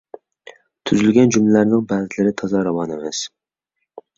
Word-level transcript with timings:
تۈزۈلگەن 0.91 1.29
جۈملىلەرنىڭ 1.35 1.85
بەزىلىرى 1.91 2.33
تازا 2.41 2.65
راۋان 2.69 2.95
ئەمەس،. 2.97 3.21